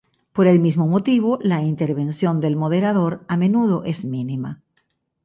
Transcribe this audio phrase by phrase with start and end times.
[0.33, 4.63] Por el mismo motivo, la intervención del moderador a menudo es mínima.